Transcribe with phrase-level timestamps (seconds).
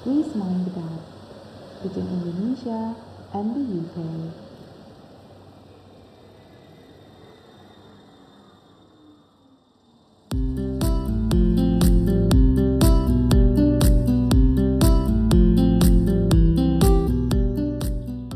[0.00, 1.04] Please mind the gap
[1.84, 2.96] between Indonesia
[3.36, 3.96] and the UK.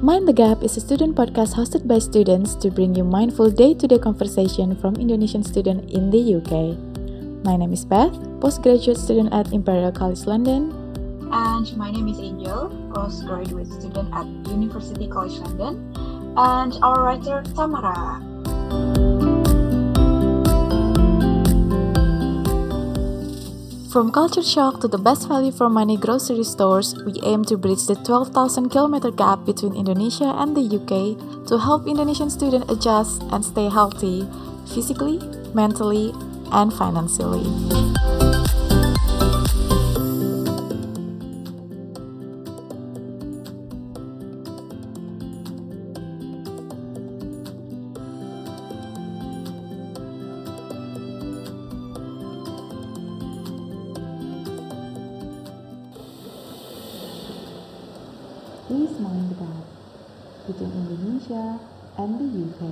[0.04, 4.04] Mind the Gap is a student podcast hosted by students to bring you mindful day-to-day
[4.04, 6.76] conversation from Indonesian students in the UK.
[7.40, 8.12] My name is Beth,
[8.44, 10.83] postgraduate student at Imperial College London.
[11.32, 15.94] And my name is Angel, postgraduate student at University College London.
[16.36, 18.20] And our writer Tamara.
[23.94, 27.86] From culture shock to the best value for money grocery stores, we aim to bridge
[27.86, 33.44] the 12,000 kilometer gap between Indonesia and the UK to help Indonesian students adjust and
[33.44, 34.26] stay healthy
[34.74, 35.22] physically,
[35.54, 36.10] mentally,
[36.50, 37.46] and financially.
[61.34, 62.62] And the UK.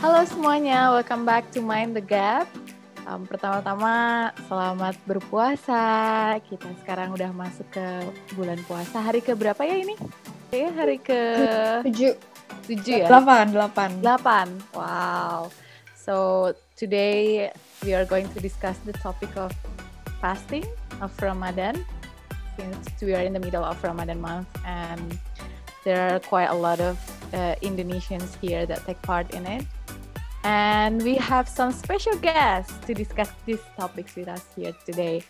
[0.00, 2.48] Halo semuanya, welcome back to Mind the Gap.
[3.04, 5.84] Um, Pertama-tama, selamat berpuasa.
[6.48, 7.84] Kita sekarang udah masuk ke
[8.32, 9.04] bulan puasa.
[9.04, 10.00] Hari ke berapa ya ini?
[10.48, 11.20] Ya, hari ke
[11.84, 12.31] tujuh
[12.66, 13.06] tujuh ya?
[13.10, 14.78] delapan delapan 8.
[14.78, 15.50] Wow.
[15.98, 17.50] So today
[17.86, 19.54] we are going to discuss the topic of
[20.22, 20.66] fasting
[21.02, 21.84] of Ramadan
[22.58, 25.18] since we are in the middle of Ramadan month and
[25.84, 26.98] there are quite a lot of
[27.34, 29.66] uh, Indonesians here that take part in it.
[30.44, 35.22] And we have some special guests to discuss these topics with us here today.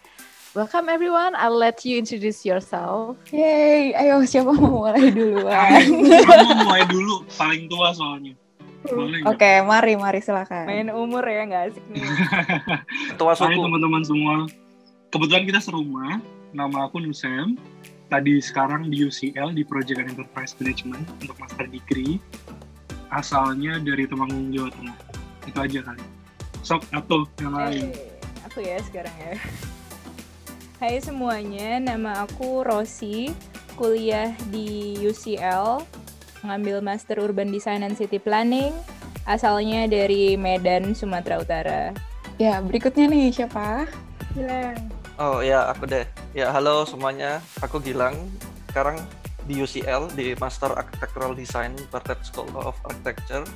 [0.53, 1.33] Welcome everyone.
[1.33, 3.17] I'll let you introduce yourself.
[3.33, 5.81] Yeay, ayo siapa mau mulai duluan?
[6.29, 8.37] Kamu mulai dulu, paling tua soalnya.
[9.25, 10.69] Oke, mari mari silakan.
[10.69, 12.03] main umur ya nggak asik nih
[13.15, 13.61] Ketua Hai suku.
[13.65, 14.35] teman-teman semua.
[15.09, 16.21] Kebetulan kita serumah.
[16.53, 17.57] Nama aku Nusem.
[18.13, 22.21] Tadi sekarang di UCL di Project and Enterprise Management untuk master degree.
[23.09, 24.97] Asalnya dari Temanggung, Jawa Tengah.
[25.49, 26.05] Itu aja kali.
[26.61, 27.89] Sok atau yang lain.
[27.89, 28.13] Eh,
[28.45, 29.33] aku ya sekarang ya
[30.83, 33.31] Hai semuanya nama aku Rosi
[33.79, 35.79] kuliah di UCL
[36.43, 38.75] ngambil Master Urban Design and City Planning
[39.23, 41.95] asalnya dari Medan Sumatera Utara
[42.35, 43.87] Ya, berikutnya nih siapa?
[44.35, 44.75] Gilang
[45.23, 46.03] Oh ya, aku deh.
[46.35, 47.39] Ya, halo semuanya.
[47.63, 48.19] Aku Gilang.
[48.67, 48.99] Sekarang
[49.47, 53.47] di UCL di Master Architectural Design Bartlett School of Architecture.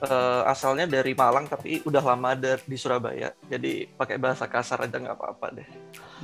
[0.00, 3.36] Eh, asalnya dari Malang tapi udah lama ada di Surabaya.
[3.52, 5.68] Jadi pakai bahasa kasar aja nggak apa-apa deh.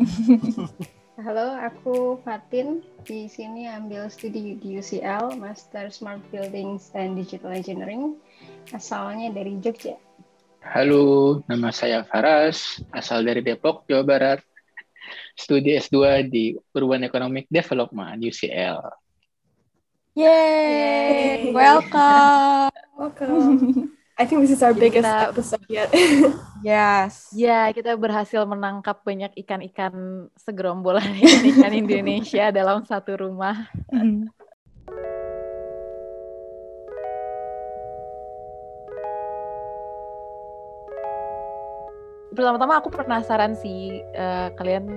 [1.25, 2.81] Halo, aku Fatin.
[3.05, 8.17] Di sini ambil studi di UCL, Master Smart Buildings and Digital Engineering.
[8.73, 10.01] Asalnya dari Jogja.
[10.65, 14.41] Halo, nama saya Faras, asal dari Depok, Jawa Barat.
[15.37, 19.06] Studi S2 di Urban Economic Development UCL.
[20.17, 22.73] Yeay, welcome.
[22.97, 23.93] Welcome.
[24.17, 25.93] I think this is our biggest Kita- episode yet.
[26.65, 27.29] Yes.
[27.37, 29.93] Ya, kita berhasil menangkap banyak ikan-ikan
[30.41, 31.05] segerombolan
[31.53, 33.69] ikan Indonesia dalam satu rumah.
[33.93, 34.33] Mm.
[42.33, 44.89] Pertama-tama aku penasaran sih eh, kalian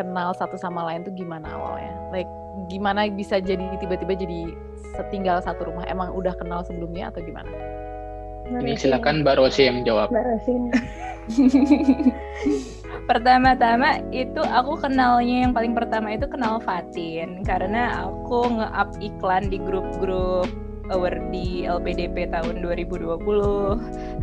[0.00, 1.92] kenal satu sama lain tuh gimana awalnya?
[2.08, 2.32] Like
[2.68, 4.52] gimana bisa jadi tiba-tiba jadi
[4.96, 5.88] setinggal satu rumah?
[5.88, 7.48] Emang udah kenal sebelumnya atau gimana?
[8.52, 10.12] Ini silakan Mbak Rosi yang jawab.
[10.12, 10.62] Mbak Rosin.
[13.10, 19.58] Pertama-tama itu aku kenalnya yang paling pertama itu kenal Fatin karena aku nge-up iklan di
[19.58, 20.46] grup-grup
[20.90, 23.22] award di LPDP tahun 2020.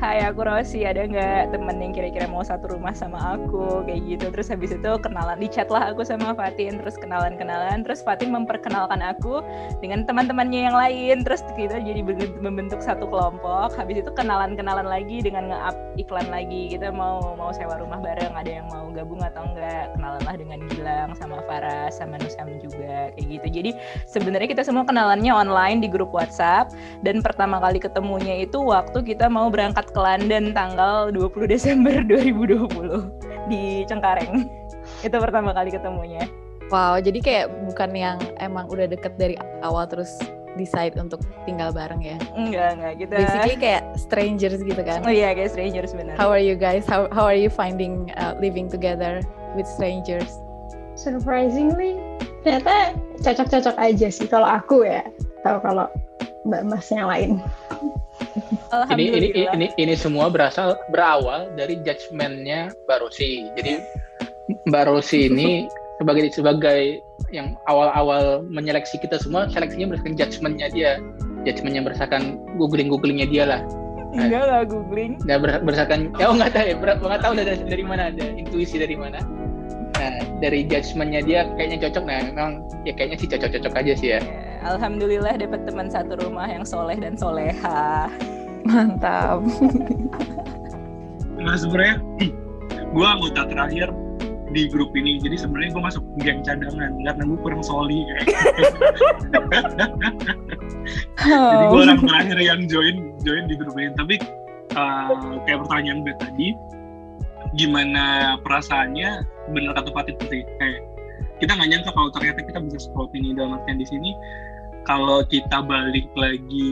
[0.04, 4.26] Hai aku Rosi, ada nggak temen yang kira-kira mau satu rumah sama aku kayak gitu.
[4.34, 9.00] Terus habis itu kenalan di chat lah aku sama Fatin, terus kenalan-kenalan, terus Fatin memperkenalkan
[9.00, 9.40] aku
[9.80, 13.76] dengan teman-temannya yang lain, terus kita jadi ben- membentuk satu kelompok.
[13.80, 16.76] Habis itu kenalan-kenalan lagi dengan nge-up iklan lagi.
[16.76, 19.96] Kita mau mau sewa rumah bareng, ada yang mau gabung atau enggak.
[19.96, 23.48] Kenalan lah dengan Gilang sama Farah sama Nusam juga kayak gitu.
[23.48, 23.72] Jadi
[24.10, 26.49] sebenarnya kita semua kenalannya online di grup WhatsApp
[27.02, 33.50] dan pertama kali ketemunya itu waktu kita mau berangkat ke London tanggal 20 Desember 2020
[33.50, 34.46] di Cengkareng.
[35.02, 36.28] Itu pertama kali ketemunya.
[36.70, 39.34] Wow, jadi kayak bukan yang emang udah deket dari
[39.66, 40.22] awal terus
[40.54, 42.18] decide untuk tinggal bareng ya.
[42.38, 43.14] Enggak, enggak gitu.
[43.16, 45.02] Basically kayak strangers gitu kan.
[45.02, 46.14] Oh iya, kayak strangers benar.
[46.20, 46.86] How are you guys?
[46.86, 49.22] How how are you finding uh, living together
[49.58, 50.30] with strangers?
[50.94, 51.96] Surprisingly,
[52.44, 52.94] ternyata
[53.24, 55.06] cocok-cocok aja sih kalau aku ya.
[55.42, 55.88] Tahu kalau
[56.48, 57.32] mbak mas yang lain.
[58.70, 63.50] Ini, ini, ini, ini semua berasal berawal dari judgementnya Mbak Rosi.
[63.58, 63.82] Jadi
[64.70, 65.66] Mbak Rosi ini
[65.98, 66.80] sebagai sebagai
[67.34, 70.92] yang awal-awal menyeleksi kita semua, seleksinya berdasarkan judgementnya dia,
[71.44, 73.62] judgementnya berdasarkan googling googlingnya dia lah.
[74.14, 75.22] Enggak lah googling.
[75.26, 78.26] Nah, ber- berdasarkan, ya oh, nggak tahu ya, ber- nggak tahu dari, dari mana ada
[78.26, 79.22] intuisi dari mana.
[80.00, 82.04] Nah, dari judgementnya dia kayaknya cocok.
[82.06, 82.52] Nah, memang
[82.88, 84.20] ya kayaknya sih cocok-cocok aja sih ya.
[84.24, 88.12] Ya, Alhamdulillah dapat teman satu rumah yang soleh dan soleha.
[88.68, 89.40] Mantap.
[91.40, 92.04] Nah sebenarnya
[92.96, 93.88] gue anggota terakhir
[94.50, 98.02] di grup ini, jadi sebenarnya gue masuk geng cadangan karena gue kurang soli.
[101.22, 103.94] Jadi gue orang terakhir yang join join di grup ini.
[103.94, 104.16] Tapi
[104.74, 106.48] uh, kayak pertanyaan gue tadi,
[107.62, 109.22] gimana perasaannya?
[109.54, 109.94] Bener kata
[110.34, 110.82] sih, kayak
[111.40, 114.12] kita nggak nyangka kalau ternyata kita bisa seperti ini dalam artian di sini.
[114.88, 116.72] Kalau kita balik lagi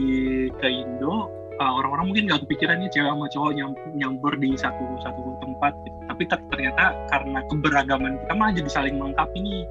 [0.58, 1.28] ke Indo,
[1.58, 5.72] uh, orang-orang mungkin nggak kepikiran nih cewek sama cowok nyam, nyamber di satu satu tempat
[5.86, 5.98] gitu.
[6.08, 9.62] Tapi ter- ternyata karena keberagaman kita malah jadi saling melengkapi nih.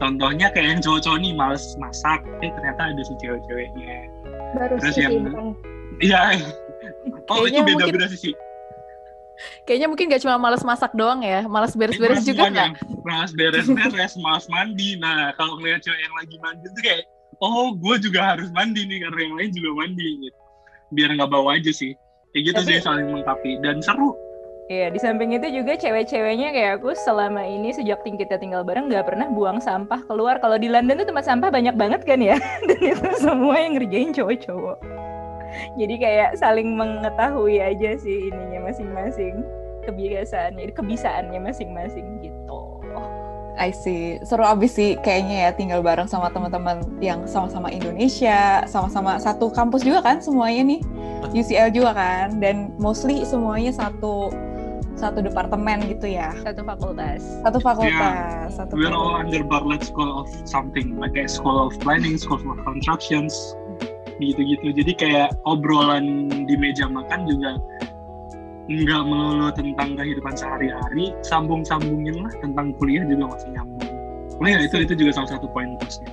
[0.00, 4.08] Contohnya kayak yang cowok-cowok nih males masak, eh ternyata ada si cewek-ceweknya.
[4.56, 5.56] Baru Terus sih yang-
[6.00, 6.20] Iya.
[7.28, 8.34] Oh itu Kayaknya beda-beda sih.
[9.66, 12.68] Kayaknya mungkin gak cuma males masak doang ya, males beres-beres juga nggak?
[13.02, 14.94] Malas beres-beres, malas mandi.
[14.98, 17.02] Nah, kalau ngeliat cewek yang lagi mandi tuh kayak,
[17.42, 20.38] oh gue juga harus mandi nih karena yang lain juga mandi gitu.
[20.94, 21.92] Biar nggak bawa aja sih.
[22.32, 24.14] Kayak gitu Tapi- sih saling melengkapi dan seru.
[24.70, 28.88] Iya, di samping itu juga cewek-ceweknya kayak aku selama ini sejak ting- kita tinggal bareng
[28.88, 30.40] nggak pernah buang sampah keluar.
[30.40, 32.38] Kalau di London tuh tempat sampah banyak banget kan ya,
[32.70, 34.78] dan itu semua yang ngerjain cowok-cowok.
[35.76, 39.44] Jadi kayak saling mengetahui aja sih ininya masing-masing
[39.84, 42.60] kebiasaannya, kebisaannya masing-masing gitu.
[43.58, 44.16] I see.
[44.24, 49.84] Seru abis sih kayaknya ya tinggal bareng sama teman-teman yang sama-sama Indonesia, sama-sama satu kampus
[49.84, 50.80] juga kan semuanya nih.
[51.32, 54.32] UCL juga kan dan mostly semuanya satu
[54.96, 56.30] satu departemen gitu ya.
[56.46, 57.20] Satu fakultas.
[57.42, 59.22] Satu fakultas, satu We're all fakultas.
[59.26, 63.34] under Bartlett School of something, like kayak School of Planning, School of Constructions,
[64.22, 64.70] gitu-gitu.
[64.70, 67.58] Jadi kayak obrolan di meja makan juga
[68.70, 73.90] nggak melulu tentang kehidupan sehari-hari, sambung-sambungin lah tentang kuliah juga masih nyambung.
[74.38, 76.10] Oh ya itu itu juga salah satu poin plusnya.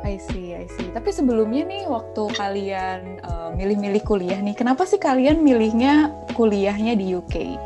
[0.00, 0.88] I see, I see.
[0.96, 7.14] Tapi sebelumnya nih waktu kalian eh, milih-milih kuliah nih, kenapa sih kalian milihnya kuliahnya di
[7.14, 7.58] UK?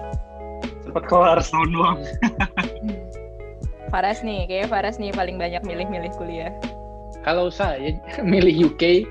[0.91, 1.99] Cepat kelar setahun doang.
[3.94, 6.50] Faras nih, kayaknya Faras nih paling banyak milih-milih kuliah.
[7.23, 7.94] Kalau saya
[8.26, 9.06] milih UK,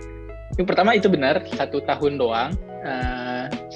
[0.59, 2.51] yang pertama itu benar satu tahun doang,
[2.83, 3.22] eh,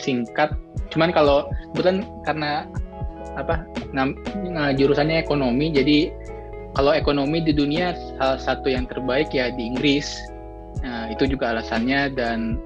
[0.07, 0.55] singkat.
[0.87, 2.63] Cuman kalau kebetulan karena
[3.35, 4.15] apa ng-
[4.79, 6.09] jurusannya ekonomi, jadi
[6.73, 10.07] kalau ekonomi di dunia salah satu yang terbaik ya di Inggris.
[10.85, 12.61] Nah, itu juga alasannya dan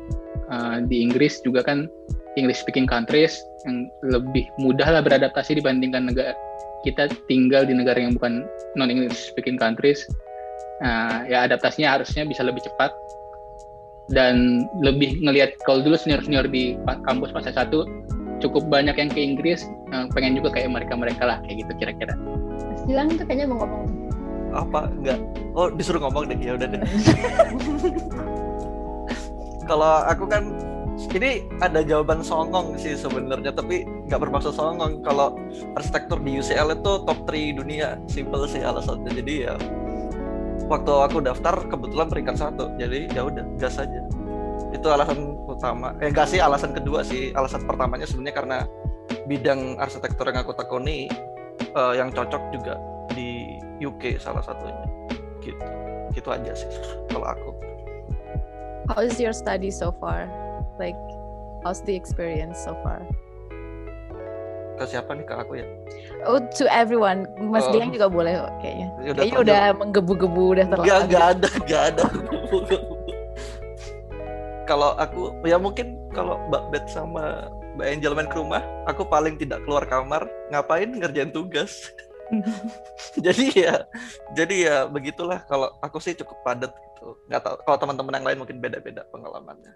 [0.51, 1.89] eh, di Inggris juga kan
[2.35, 6.35] English speaking countries yang lebih mudah lah beradaptasi dibandingkan negara
[6.81, 8.43] kita tinggal di negara yang bukan
[8.75, 10.03] non English speaking countries.
[10.81, 12.89] Nah, ya adaptasinya harusnya bisa lebih cepat
[14.09, 16.73] dan lebih ngelihat kalau dulu senior-senior di
[17.05, 17.85] kampus masa satu
[18.41, 22.17] cukup banyak yang ke Inggris, eh, pengen juga kayak mereka-mereka lah kayak gitu kira-kira.
[22.73, 23.85] Mas Gilang tuh kayaknya mau ngomong.
[24.51, 24.91] apa?
[24.91, 25.19] Enggak
[25.55, 26.35] oh disuruh ngomong deh.
[26.39, 26.81] Ya udah deh.
[29.69, 30.51] Kalau aku kan
[31.15, 34.99] ini ada jawaban songong sih sebenarnya tapi nggak bermaksud songong.
[35.07, 35.39] Kalau
[35.79, 37.95] arsitektur di UCL itu top 3 dunia.
[38.11, 39.11] Simple sih alasannya.
[39.15, 39.55] Jadi ya
[40.71, 42.71] waktu aku daftar kebetulan peringkat satu.
[42.79, 44.01] Jadi ya udah gas aja.
[44.71, 45.91] Itu alasan utama.
[45.99, 47.35] Eh enggak sih alasan kedua sih.
[47.35, 48.57] Alasan pertamanya sebenarnya karena
[49.27, 51.11] bidang arsitektur yang aku tekuni
[51.59, 52.79] eh, yang cocok juga
[53.11, 54.87] di UK salah satunya.
[55.43, 55.59] Gitu.
[56.15, 56.71] Gitu aja sih
[57.11, 57.51] kalau aku.
[58.87, 60.31] How is your study so far?
[60.79, 60.97] Like,
[61.61, 63.03] how's the experience so far?
[64.81, 65.67] Ke siapa nih ke aku ya
[66.21, 67.25] Oh, to everyone.
[67.41, 67.73] Mas Oh.
[67.73, 68.87] Gilang juga boleh kok kayaknya.
[69.01, 70.85] Ya udah Kayaknya udah menggebu-gebu, udah terlalu.
[70.85, 72.03] enggak ada, enggak ada.
[74.69, 79.35] kalau aku ya mungkin kalau Mbak Bet sama Mbak Angel main ke rumah, aku paling
[79.41, 81.89] tidak keluar kamar, ngapain ngerjain tugas.
[83.25, 83.73] jadi ya,
[84.37, 85.43] jadi ya begitulah.
[85.49, 87.17] Kalau aku sih cukup padat gitu.
[87.27, 89.73] Nggak tahu kalau teman-teman yang lain mungkin beda-beda pengalamannya.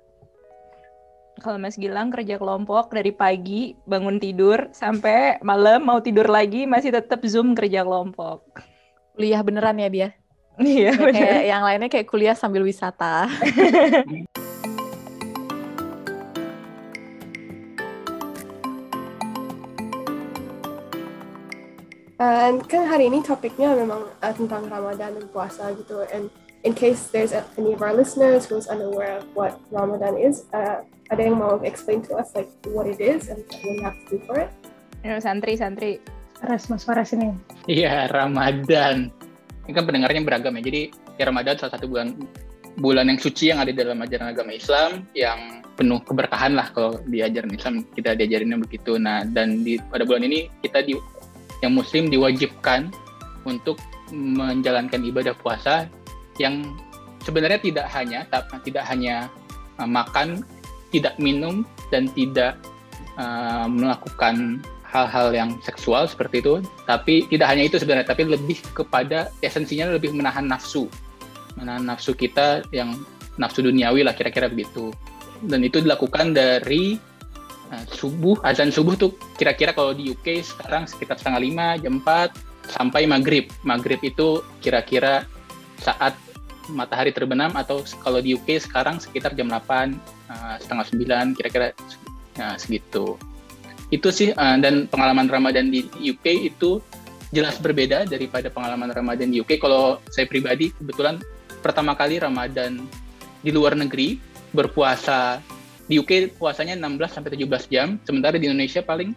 [1.36, 6.96] Kalau Mas Gilang kerja kelompok dari pagi bangun tidur sampai malam mau tidur lagi masih
[6.96, 8.63] tetap Zoom kerja kelompok.
[9.20, 10.10] Kuliah beneran ya dia.
[10.56, 11.12] Iya, bener.
[11.20, 13.27] kayak yang lainnya kayak kuliah sambil wisata.
[22.15, 26.00] And kan hari ini topiknya memang uh, tentang Ramadan dan puasa gitu.
[26.15, 26.32] And
[26.65, 30.81] in case there's a, any of our listeners who's unaware of what Ramadan is, uh,
[31.13, 34.05] ada yang mau explain to us like what it is and what we have to
[34.10, 34.50] do for it?
[35.05, 36.01] Ayo, santri, santri.
[36.41, 37.31] Ras Mas Faras ini.
[37.69, 39.13] Iya, Ramadan.
[39.69, 40.62] Ini kan pendengarnya beragam ya.
[40.65, 40.81] Jadi
[41.15, 42.17] ya Ramadan salah satu bulan
[42.81, 47.24] bulan yang suci yang ada dalam ajaran agama Islam yang penuh keberkahan lah kalau di
[47.24, 49.00] ajaran Islam kita diajarinnya begitu.
[49.00, 50.98] Nah, dan di pada bulan ini kita di
[51.63, 52.91] yang muslim diwajibkan
[53.48, 53.79] untuk
[54.12, 55.88] menjalankan ibadah puasa
[56.38, 56.75] yang
[57.24, 58.27] sebenarnya tidak hanya
[58.62, 59.32] tidak hanya
[59.82, 60.46] uh, makan,
[60.94, 62.60] tidak minum dan tidak
[63.18, 69.27] uh, melakukan hal-hal yang seksual seperti itu, tapi tidak hanya itu sebenarnya, tapi lebih kepada
[69.44, 70.88] esensinya lebih menahan nafsu,
[71.60, 72.96] menahan nafsu kita yang
[73.36, 74.96] nafsu duniawi lah kira-kira begitu.
[75.44, 76.96] Dan itu dilakukan dari
[77.75, 82.32] uh, subuh, azan subuh tuh kira-kira kalau di UK sekarang sekitar setengah lima, jam 4
[82.72, 83.51] sampai maghrib.
[83.68, 85.27] Maghrib itu kira-kira
[85.84, 86.15] saat
[86.72, 89.95] matahari terbenam atau kalau di UK sekarang sekitar jam 8,
[90.29, 91.67] uh, setengah 9 kira-kira
[92.41, 93.19] uh, segitu
[93.93, 96.81] itu sih uh, dan pengalaman Ramadan di UK itu
[97.29, 99.62] jelas berbeda daripada pengalaman Ramadan di UK.
[99.62, 101.22] Kalau saya pribadi kebetulan
[101.62, 102.81] pertama kali Ramadan
[103.45, 104.17] di luar negeri
[104.55, 105.43] berpuasa
[105.86, 109.13] di UK puasanya 16 sampai 17 jam, sementara di Indonesia paling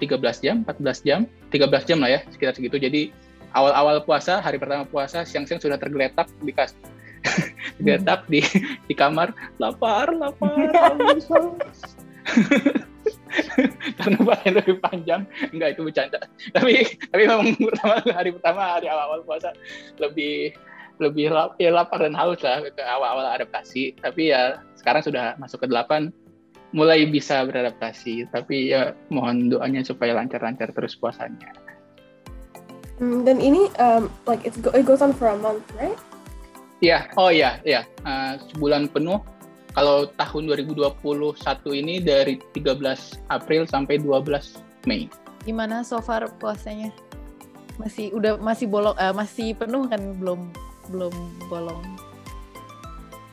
[0.00, 1.20] 13 jam, 14 jam,
[1.52, 2.80] 13 jam lah ya sekitar segitu.
[2.80, 3.12] Jadi
[3.56, 6.76] awal-awal puasa, hari pertama puasa siang-siang sudah tergeletak di kas
[7.80, 8.44] tergeletak di
[8.84, 9.32] di kamar.
[9.56, 10.68] Lapar, lapar,
[13.98, 15.24] karena bahan lebih panjang.
[15.50, 16.20] Enggak itu bercanda.
[16.52, 19.50] Tapi tapi memang pertama hari pertama hari awal-awal puasa
[19.98, 20.54] lebih
[20.96, 22.64] lebih lap, ya lapar dan haus lah.
[22.64, 23.96] Ke awal-awal adaptasi.
[24.00, 26.12] Tapi ya sekarang sudah masuk ke delapan.
[26.74, 28.28] Mulai bisa beradaptasi.
[28.32, 31.65] Tapi ya mohon doanya supaya lancar-lancar terus puasanya
[33.00, 35.96] dan ini um, like it, go, it goes on for a month, right?
[36.80, 37.84] Iya, oh iya, iya.
[38.04, 39.20] Uh, sebulan penuh.
[39.76, 40.96] Kalau tahun 2021
[41.84, 42.80] ini dari 13
[43.28, 45.12] April sampai 12 Mei.
[45.44, 46.88] Gimana so far puasanya?
[47.76, 50.48] Masih udah masih bolong eh, masih penuh kan belum
[50.88, 51.12] belum
[51.52, 51.84] bolong.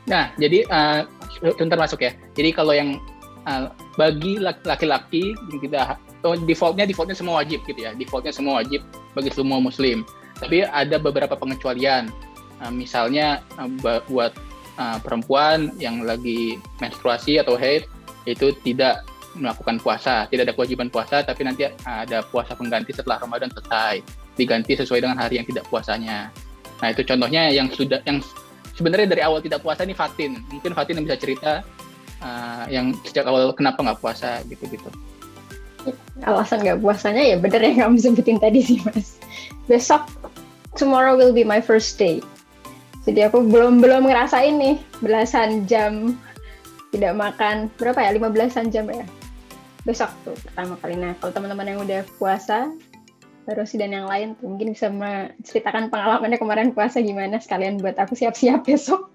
[0.04, 1.08] Nah, jadi uh,
[1.40, 2.12] sebentar masuk ya.
[2.36, 3.00] Jadi kalau yang
[3.48, 7.92] uh, bagi lak- laki-laki yang tidak oh, defaultnya defaultnya semua wajib gitu ya.
[7.94, 8.82] Defaultnya semua wajib
[9.14, 10.08] bagi semua muslim.
[10.40, 12.10] Tapi ada beberapa pengecualian.
[12.64, 13.44] Uh, misalnya
[13.84, 14.32] ba- buat
[14.80, 17.86] uh, perempuan yang lagi menstruasi atau haid
[18.24, 19.04] itu tidak
[19.34, 24.06] melakukan puasa, tidak ada kewajiban puasa, tapi nanti ada puasa pengganti setelah Ramadan selesai,
[24.38, 26.30] diganti sesuai dengan hari yang tidak puasanya.
[26.80, 28.22] Nah itu contohnya yang sudah yang
[28.78, 31.66] sebenarnya dari awal tidak puasa ini Fatin, mungkin Fatin yang bisa cerita
[32.22, 34.90] uh, yang sejak awal kenapa nggak puasa gitu-gitu.
[36.24, 39.20] Alasan nggak puasanya ya bener yang kamu sebutin tadi sih mas.
[39.68, 40.08] Besok
[40.80, 42.24] tomorrow will be my first day.
[43.04, 46.16] Jadi aku belum belum ngerasain nih belasan jam
[46.96, 49.04] tidak makan berapa ya 15-an jam ya.
[49.84, 50.96] Besok tuh pertama kali.
[50.96, 52.72] Nah kalau teman-teman yang udah puasa
[53.44, 58.64] Rosi dan yang lain mungkin bisa menceritakan pengalamannya kemarin puasa gimana sekalian buat aku siap-siap
[58.64, 59.12] besok.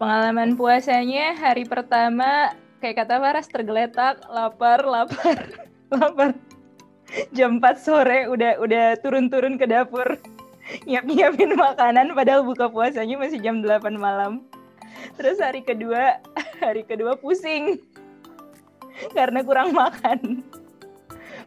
[0.00, 5.38] Pengalaman puasanya hari pertama kayak kata Faras tergeletak, lapar, lapar,
[5.94, 6.34] lapar.
[7.30, 10.18] Jam 4 sore udah udah turun-turun ke dapur
[10.88, 14.42] nyiap-nyiapin makanan padahal buka puasanya masih jam 8 malam.
[15.14, 16.18] Terus hari kedua,
[16.64, 17.78] hari kedua pusing
[19.14, 20.42] karena kurang makan.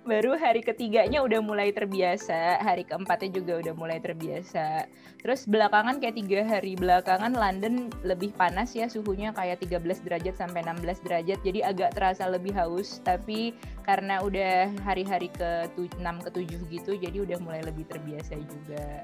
[0.05, 4.85] Baru hari ketiganya udah mulai terbiasa, hari keempatnya juga udah mulai terbiasa.
[5.17, 10.61] Terus belakangan kayak tiga hari belakangan London lebih panas ya suhunya kayak 13 derajat sampai
[10.61, 16.73] 16 derajat jadi agak terasa lebih haus tapi karena udah hari-hari ke 6 ke 7
[16.77, 19.01] gitu jadi udah mulai lebih terbiasa juga.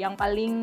[0.00, 0.54] Yang paling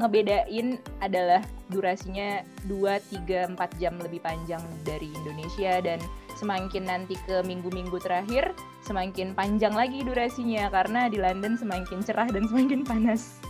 [0.00, 6.00] ngebedain adalah durasinya 2 3 4 jam lebih panjang dari Indonesia dan
[6.38, 8.54] semakin nanti ke minggu-minggu terakhir
[8.86, 13.42] semakin panjang lagi durasinya karena di London semakin cerah dan semakin panas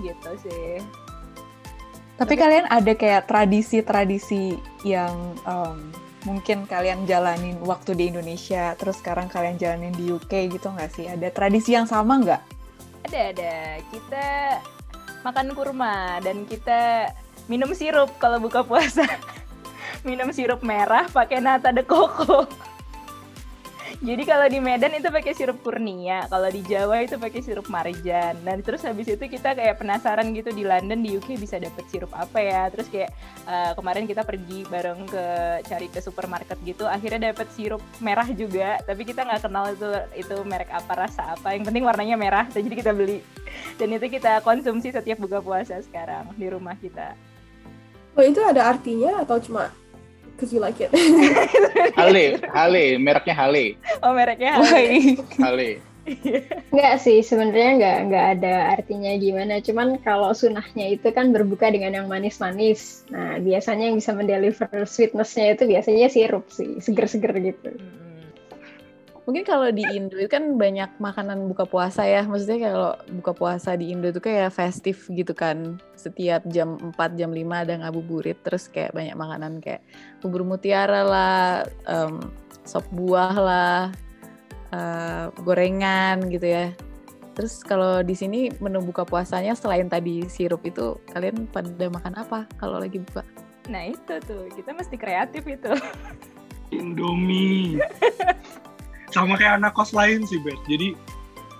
[0.00, 0.80] gitu sih.
[2.14, 4.54] Tapi kalian ada kayak tradisi-tradisi
[4.86, 5.90] yang um,
[6.22, 11.10] mungkin kalian jalanin waktu di Indonesia, terus sekarang kalian jalanin di UK gitu nggak sih?
[11.10, 12.53] Ada tradisi yang sama nggak?
[13.04, 13.54] Ada ada.
[13.92, 14.26] Kita
[15.24, 17.12] makan kurma dan kita
[17.48, 19.04] minum sirup kalau buka puasa.
[20.08, 22.48] minum sirup merah pakai nata de coco.
[24.02, 28.34] Jadi kalau di Medan itu pakai sirup kurnia, kalau di Jawa itu pakai sirup marjan.
[28.42, 32.10] Dan terus habis itu kita kayak penasaran gitu di London di UK bisa dapet sirup
[32.10, 32.66] apa ya.
[32.74, 33.14] Terus kayak
[33.46, 35.26] uh, kemarin kita pergi bareng ke
[35.70, 38.82] cari ke supermarket gitu, akhirnya dapet sirup merah juga.
[38.82, 41.54] Tapi kita nggak kenal itu itu merek apa rasa apa.
[41.54, 43.22] Yang penting warnanya merah, jadi kita beli.
[43.78, 47.14] Dan itu kita konsumsi setiap buka puasa sekarang di rumah kita.
[48.14, 49.74] Oh itu ada artinya atau cuma
[50.34, 50.90] because you like it.
[51.98, 53.78] Hale, Hale, mereknya Hale.
[54.02, 55.16] Oh, mereknya Hale.
[55.38, 55.70] Hale.
[56.68, 59.64] Enggak sih, sebenarnya enggak enggak ada artinya gimana.
[59.64, 63.08] Cuman kalau sunahnya itu kan berbuka dengan yang manis-manis.
[63.08, 67.72] Nah, biasanya yang bisa mendeliver sweetnessnya itu biasanya sirup sih, seger-seger gitu.
[67.72, 68.03] Hmm.
[69.24, 72.28] Mungkin kalau di Indo itu kan banyak makanan buka puasa ya.
[72.28, 75.80] Maksudnya kalau buka puasa di Indo itu kayak festif gitu kan.
[75.96, 78.36] Setiap jam 4, jam 5 ada ngabuburit.
[78.44, 79.80] Terus kayak banyak makanan kayak
[80.20, 82.20] bubur mutiara lah, um,
[82.68, 83.80] sop buah lah,
[84.76, 86.66] uh, gorengan gitu ya.
[87.32, 92.44] Terus kalau di sini menu buka puasanya selain tadi sirup itu, kalian pada makan apa
[92.60, 93.24] kalau lagi buka?
[93.72, 95.72] Nah itu tuh, kita mesti kreatif itu.
[96.76, 97.80] Indomie.
[99.14, 100.98] sama kayak anak kos lain sih Bet jadi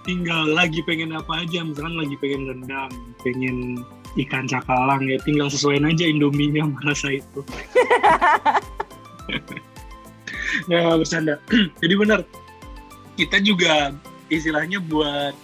[0.02, 1.62] tinggal lagi pengen apa aja.
[1.62, 2.92] Misalkan lagi pengen rendang
[3.22, 3.80] pengen
[4.18, 7.40] ikan cakalang ya tinggal sesuaiin aja indominya merasa itu.
[10.70, 11.42] Ya bercanda.
[11.82, 12.22] Jadi benar
[13.18, 13.90] kita juga
[14.30, 15.34] istilahnya buat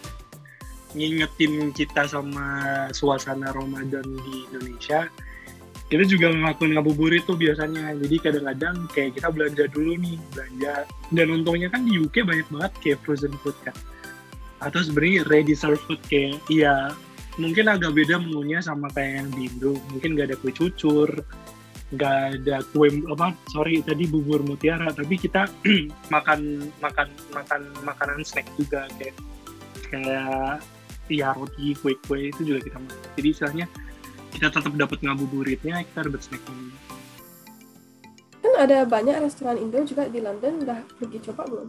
[0.95, 2.47] ngingetin kita sama
[2.91, 5.07] suasana Ramadan di Indonesia
[5.91, 7.99] kita juga ngelakuin ngabuburit tuh biasanya.
[7.99, 10.87] Jadi kadang-kadang kayak kita belanja dulu nih belanja.
[11.11, 13.75] Dan untungnya kan di UK banyak banget kayak frozen food kan
[14.61, 16.93] atau sebenarnya ready serve food kayak iya.
[17.41, 19.73] Mungkin agak beda menunya sama kayak yang di Indo.
[19.91, 21.11] Mungkin gak ada kue cucur
[21.91, 24.95] nggak ada kue apa sorry tadi bubur mutiara.
[24.95, 25.51] Tapi kita
[26.15, 29.17] makan makan makan makanan snack juga kayak
[29.91, 30.63] kayak
[31.11, 32.99] ya roti kue kue itu juga kita makan.
[33.19, 33.67] Jadi istilahnya
[34.31, 36.55] kita tetap dapat ngabuburitnya kita dapat snacknya
[38.41, 41.69] kan ada banyak restoran Indo juga di London udah pergi coba belum?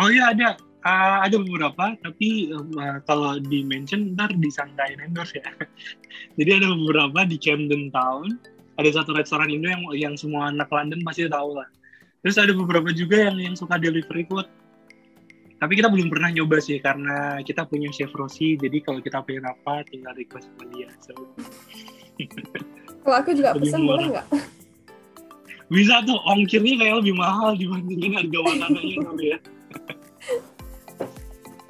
[0.00, 0.56] Oh iya ada.
[0.82, 5.46] Uh, ada beberapa tapi uh, kalau di mention ntar disangkain endorse ya.
[6.38, 8.34] Jadi ada beberapa di Camden Town
[8.80, 11.68] ada satu restoran Indo yang yang semua anak London pasti tahu lah.
[12.26, 14.48] Terus ada beberapa juga yang yang suka delivery food
[15.62, 19.46] tapi kita belum pernah nyoba sih karena kita punya chef Rossi jadi kalau kita pengen
[19.46, 21.14] apa tinggal request sama dia so.
[23.06, 24.26] kalau aku juga pesan boleh nggak?
[25.70, 29.38] Bisa tuh ongkirnya kayak lebih mahal dibandingin harga makanannya tapi ya.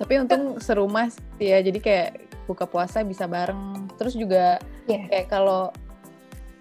[0.03, 2.09] Tapi untung serumah sih ya jadi kayak
[2.51, 3.87] buka puasa bisa bareng.
[4.01, 4.59] Terus juga
[4.91, 5.07] yeah.
[5.07, 5.71] kayak kalau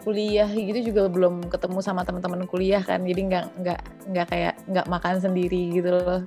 [0.05, 3.81] kuliah gitu juga belum ketemu sama teman-teman kuliah kan jadi nggak nggak
[4.13, 6.25] nggak kayak nggak makan sendiri gitu loh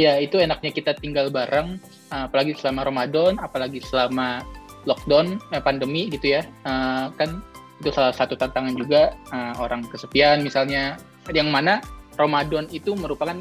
[0.00, 1.76] ya itu enaknya kita tinggal bareng
[2.08, 4.40] uh, apalagi selama Ramadan apalagi selama
[4.88, 6.42] lockdown eh, pandemi gitu ya.
[6.64, 7.44] Uh, kan
[7.84, 9.16] itu salah satu tantangan juga
[9.56, 11.00] orang kesepian misalnya.
[11.32, 11.80] Yang mana
[12.20, 13.40] Ramadan itu merupakan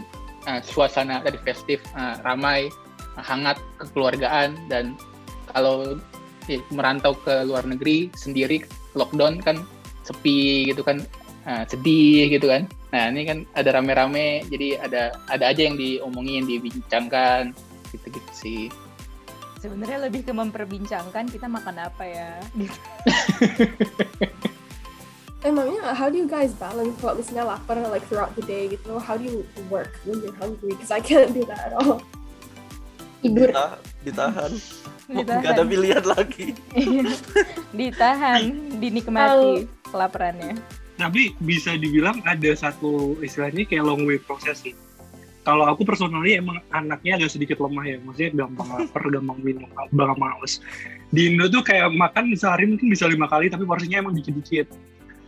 [0.63, 1.83] suasana tadi festif
[2.23, 2.71] ramai
[3.19, 4.55] hangat kekeluargaan.
[4.71, 4.95] Dan
[5.51, 5.99] kalau
[6.71, 8.63] merantau ke luar negeri sendiri
[8.95, 9.59] lockdown kan
[10.07, 11.03] sepi gitu kan
[11.67, 17.53] sedih gitu kan Nah ini kan ada rame-rame, jadi ada ada aja yang diomongin, dibincangkan,
[17.93, 18.61] gitu-gitu sih.
[19.61, 22.31] Sebenarnya lebih ke memperbincangkan kita makan apa ya.
[25.39, 28.99] Emangnya how do you guys balance kalau misalnya lapar like throughout the day gitu?
[28.99, 30.73] How do you work when you're hungry?
[30.75, 32.03] Because I can't do that at all.
[33.21, 33.51] Tidur.
[33.51, 33.79] Ditahan.
[34.07, 34.51] Ditahan.
[35.11, 35.43] Ditahan.
[35.43, 36.47] Gak ada pilihan lagi.
[37.79, 38.41] Ditahan,
[38.79, 44.75] dinikmati kelaparannya tapi bisa dibilang ada satu istilahnya kayak long way proses sih.
[45.47, 47.97] Kalau aku personally emang anaknya agak sedikit lemah ya.
[48.03, 50.59] Maksudnya gampang lapar gampang minum gampang males.
[51.09, 54.67] Di Indo tuh kayak makan sehari mungkin bisa lima kali tapi porsinya emang dikit-dikit.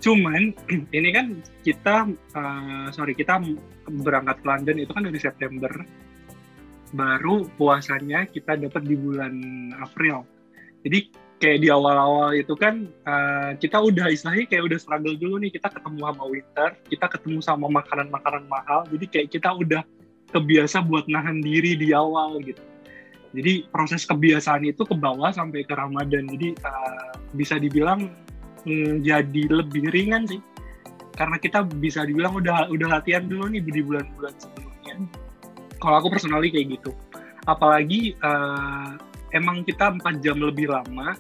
[0.03, 0.51] Cuman
[0.97, 3.39] ini kan kita uh, sorry kita
[3.87, 5.71] berangkat ke London itu kan dari September.
[6.91, 9.33] Baru puasanya kita dapat di bulan
[9.79, 10.27] April.
[10.83, 15.49] Jadi kayak di awal-awal itu kan uh, kita udah istilahnya kayak udah struggle dulu nih
[15.49, 19.81] kita ketemu sama winter kita ketemu sama makanan-makanan mahal jadi kayak kita udah
[20.31, 22.63] kebiasa buat nahan diri di awal gitu.
[23.31, 28.11] Jadi proses kebiasaan itu ke bawah sampai ke Ramadan jadi uh, bisa dibilang
[28.67, 30.41] mm, jadi lebih ringan sih.
[31.15, 34.95] Karena kita bisa dibilang udah udah latihan dulu nih di bulan-bulan sebelumnya.
[35.79, 36.91] Kalau aku personally kayak gitu.
[37.47, 38.99] Apalagi uh,
[39.31, 41.15] emang kita empat jam lebih lama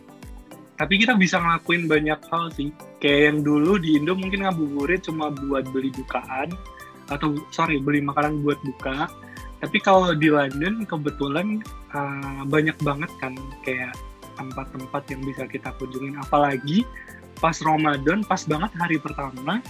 [0.81, 2.73] tapi kita bisa ngelakuin banyak hal sih.
[2.97, 6.57] Kayak yang dulu di Indo mungkin ngabuburit cuma buat beli bukaan
[7.05, 9.05] atau sorry beli makanan buat buka.
[9.61, 11.61] Tapi kalau di London kebetulan
[11.93, 13.93] uh, banyak banget kan kayak
[14.41, 16.17] tempat-tempat yang bisa kita kunjungin.
[16.17, 16.81] Apalagi
[17.37, 19.61] pas Ramadan pas banget hari pertama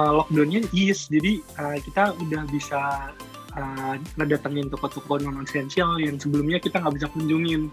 [0.00, 3.12] uh, lockdownnya is jadi uh, kita udah bisa
[4.18, 7.70] ngedatengin toko-toko non esensial yang sebelumnya kita nggak bisa kunjungin.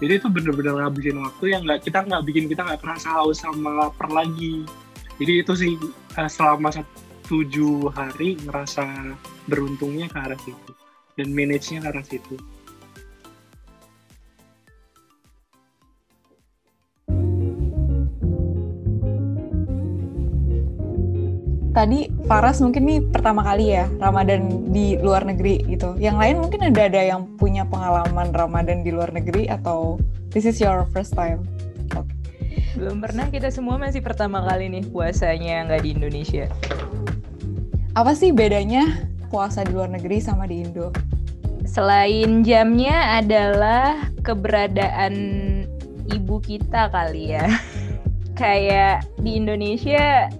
[0.00, 3.70] Jadi itu bener-bener ngabisin waktu yang nggak kita nggak bikin kita nggak kerasa haus sama
[3.86, 4.64] lapar lagi.
[5.20, 5.72] Jadi itu sih
[6.16, 6.72] uh, selama
[7.30, 9.14] tujuh hari ngerasa
[9.46, 10.70] beruntungnya ke arah situ
[11.14, 12.34] dan manage-nya ke arah situ
[21.70, 25.94] tadi Faras mungkin nih pertama kali ya Ramadan di luar negeri gitu.
[25.98, 29.98] Yang lain mungkin ada ada yang punya pengalaman Ramadan di luar negeri atau
[30.34, 31.42] this is your first time?
[31.94, 32.14] Okay.
[32.78, 36.46] Belum pernah kita semua masih pertama kali nih puasanya nggak di Indonesia.
[37.98, 40.94] Apa sih bedanya puasa di luar negeri sama di Indo?
[41.66, 45.14] Selain jamnya adalah keberadaan
[46.10, 47.46] ibu kita kali ya.
[48.40, 50.32] Kayak di Indonesia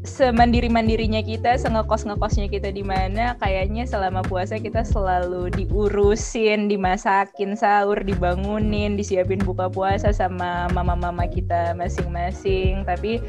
[0.00, 7.52] semandiri mandirinya kita, sengekos ngekosnya kita di mana, kayaknya selama puasa kita selalu diurusin, dimasakin
[7.52, 12.88] sahur, dibangunin, disiapin buka puasa sama mama-mama kita masing-masing.
[12.88, 13.20] Tapi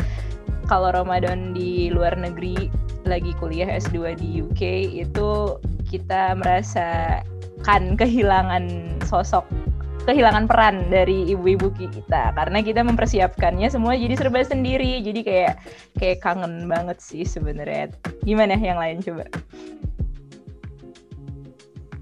[0.72, 2.72] kalau Ramadan di luar negeri
[3.04, 4.62] lagi kuliah S2 di UK
[5.04, 5.60] itu
[5.92, 9.44] kita merasakan kehilangan sosok
[10.06, 12.34] kehilangan peran dari ibu-ibu kita.
[12.34, 15.02] Karena kita mempersiapkannya semua jadi serba sendiri.
[15.06, 15.54] Jadi kayak
[15.98, 17.94] kayak kangen banget sih sebenarnya.
[18.26, 19.26] Gimana yang lain coba?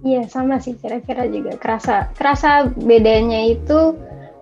[0.03, 0.79] Iya sama sih.
[0.79, 3.95] Kira-kira juga kerasa kerasa bedanya itu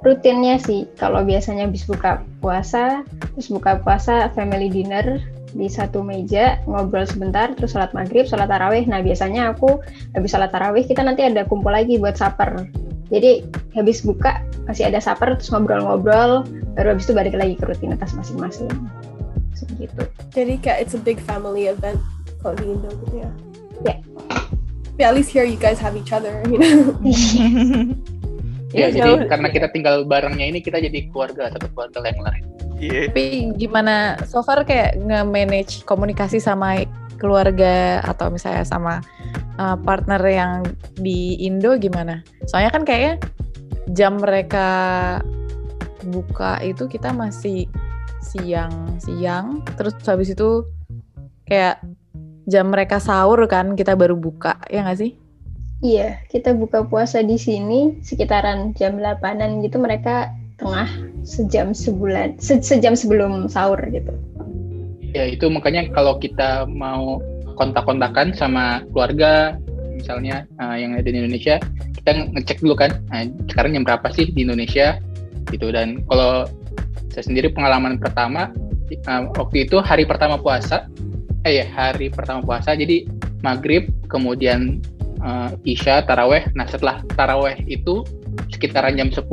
[0.06, 0.86] rutinnya sih.
[0.96, 3.02] Kalau biasanya habis buka puasa
[3.34, 5.18] terus buka puasa family dinner
[5.58, 8.86] di satu meja ngobrol sebentar terus sholat maghrib sholat tarawih.
[8.86, 9.82] Nah biasanya aku
[10.14, 12.70] habis sholat tarawih kita nanti ada kumpul lagi buat supper
[13.08, 16.44] jadi habis buka masih ada supper terus ngobrol-ngobrol
[16.76, 18.72] baru habis itu balik lagi ke rutinitas masing-masing.
[19.78, 20.04] Gitu.
[20.34, 21.98] Jadi kayak it's a big family event
[22.44, 23.24] kalau di Indo gitu ya?
[23.24, 23.32] Ya.
[23.86, 23.98] Yeah.
[25.02, 26.94] yeah, at least here you guys have each other you know?
[28.76, 32.44] Ya, ya jadi karena kita tinggal barengnya ini kita jadi keluarga satu keluarga yang lain.
[32.78, 33.08] Yeah.
[33.08, 36.84] Tapi gimana so far kayak nge-manage komunikasi sama
[37.18, 39.02] keluarga atau misalnya sama
[39.58, 40.52] uh, partner yang
[40.98, 42.24] di Indo gimana?
[42.48, 43.16] Soalnya kan kayaknya
[43.92, 44.70] jam mereka
[46.08, 47.68] buka itu kita masih
[48.24, 50.64] siang-siang, terus habis itu
[51.48, 51.80] kayak
[52.48, 55.12] jam mereka sahur kan kita baru buka, ya nggak sih?
[55.78, 60.90] Iya, kita buka puasa di sini sekitaran jam 8-an gitu mereka tengah
[61.22, 64.10] sejam sebulan se sejam sebelum sahur gitu.
[65.16, 67.22] Ya itu makanya kalau kita mau
[67.58, 69.58] kontak-kontakan sama keluarga
[69.98, 71.58] misalnya uh, yang ada di Indonesia
[71.98, 75.02] kita ngecek dulu kan uh, sekarang jam berapa sih di Indonesia
[75.50, 75.74] gitu.
[75.74, 76.46] Dan kalau
[77.10, 78.54] saya sendiri pengalaman pertama
[79.10, 80.86] uh, waktu itu hari pertama puasa
[81.48, 83.08] eh ya hari pertama puasa jadi
[83.42, 84.84] maghrib kemudian
[85.24, 86.46] uh, isya taraweh.
[86.54, 88.06] Nah setelah taraweh itu
[88.54, 89.26] sekitaran jam 10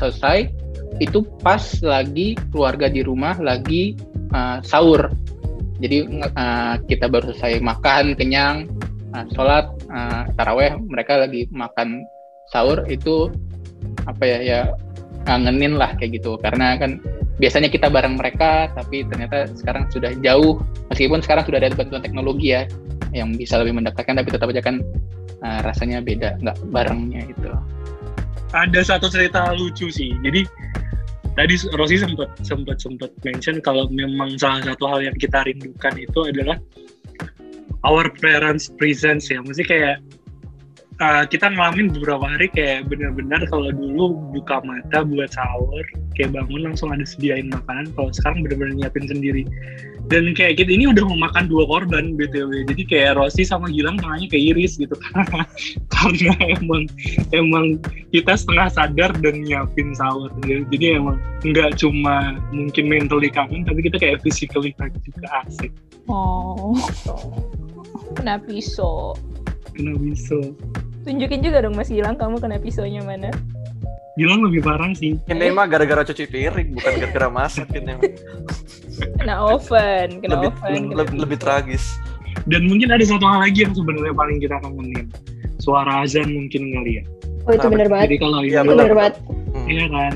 [0.00, 0.48] selesai
[0.98, 3.94] itu pas lagi keluarga di rumah lagi
[4.32, 5.12] uh, sahur.
[5.78, 8.66] Jadi uh, kita baru selesai makan kenyang
[9.14, 12.02] uh, sholat uh, taraweh mereka lagi makan
[12.50, 13.30] sahur itu
[14.10, 14.60] apa ya ya
[15.28, 16.34] ngangenin lah kayak gitu.
[16.42, 16.98] Karena kan
[17.38, 20.58] biasanya kita bareng mereka tapi ternyata sekarang sudah jauh.
[20.90, 22.66] Meskipun sekarang sudah ada bantuan teknologi ya
[23.14, 24.82] yang bisa lebih mendekatkan tapi tetap aja kan
[25.40, 27.48] uh, rasanya beda nggak barengnya itu
[28.56, 30.16] ada satu cerita lucu sih.
[30.24, 30.44] Jadi
[31.38, 36.26] tadi Rosi sempat sempat sempat mention kalau memang salah satu hal yang kita rindukan itu
[36.26, 36.58] adalah
[37.86, 39.38] our parents presence ya.
[39.38, 40.02] Mesti kayak
[40.98, 45.86] uh, kita ngalamin beberapa hari kayak benar-benar kalau dulu buka mata buat sahur
[46.18, 49.46] kayak bangun langsung ada sediain makanan kalau sekarang benar-benar nyiapin sendiri.
[50.10, 54.00] Dan kayak kita ini udah mau makan dua korban btw jadi kayak Rosi sama Gilang
[54.00, 54.96] tangannya kayak iris gitu
[55.94, 56.88] karena emang
[57.36, 57.76] emang
[58.10, 60.32] kita setengah sadar dan nyiapin sahur.
[60.42, 64.74] Jadi emang nggak cuma mungkin mentally kangen tapi kita kayak physically
[65.06, 65.70] juga asik.
[66.10, 66.74] Oh.
[68.16, 69.14] Kena pisau.
[69.76, 70.56] Kena pisau.
[71.04, 73.30] Tunjukin juga dong Mas Gilang kamu kena pisaunya mana
[74.18, 75.14] Gilang lebih parah sih.
[75.30, 77.94] Ini mah gara-gara cuci piring, bukan gara-gara masak ini.
[79.22, 80.74] kena oven, kena lebih, oven.
[80.74, 82.02] Lebih, lebih, lebih tragis.
[82.50, 85.06] Dan mungkin ada satu hal lagi yang sebenarnya paling kita kangenin.
[85.62, 87.04] Suara azan mungkin kali ya.
[87.46, 88.06] Oh itu nah, benar banget.
[88.10, 89.14] Jadi kalau iya, benar, benar banget.
[89.70, 90.12] Iya kan.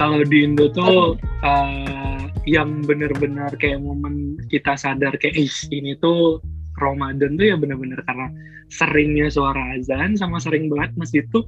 [0.00, 0.96] Kalau di Indo tuh
[1.44, 6.40] uh, yang benar-benar kayak momen kita sadar kayak Ih, ini tuh
[6.80, 8.32] Ramadan tuh ya bener-bener karena
[8.70, 11.46] seringnya suara azan sama sering banget masjid tuh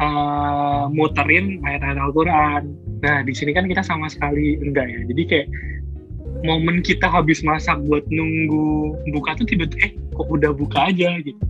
[0.00, 2.62] uh, muterin ayat-ayat Al-Quran.
[3.04, 5.00] Nah di sini kan kita sama sekali enggak ya.
[5.12, 5.48] Jadi kayak
[6.42, 11.40] momen kita habis masak buat nunggu buka tuh tiba-tiba eh kok udah buka aja gitu.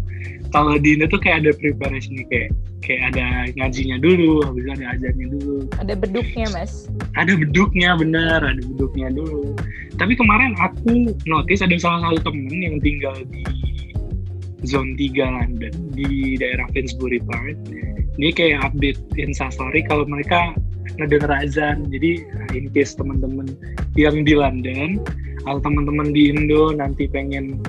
[0.50, 2.50] Kalau di Indo tuh kayak ada preparation kayak
[2.82, 5.56] kayak ada ngajinya dulu, habis itu ada azannya dulu.
[5.78, 6.90] Ada beduknya mas.
[7.14, 9.54] Ada beduknya bener, ada beduknya dulu.
[9.94, 13.46] Tapi kemarin aku notice ada salah satu temen yang tinggal di
[14.66, 17.56] zone 3 London di daerah Finsbury Park.
[18.18, 20.56] Dia kayak update instastory kalau mereka
[20.98, 21.86] ngedenger azan.
[21.92, 23.46] Jadi in case teman-teman
[23.94, 24.98] yang di London
[25.46, 27.62] atau teman-teman di Indo nanti pengen